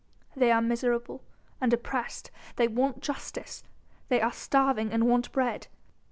They 0.35 0.51
are 0.51 0.63
miserable 0.63 1.21
and 1.61 1.71
oppressed, 1.71 2.31
they 2.55 2.67
want 2.67 3.01
justice! 3.03 3.63
They 4.09 4.19
are 4.19 4.33
starving 4.33 4.91
and 4.91 5.07
want 5.07 5.31
bread. 5.31 5.67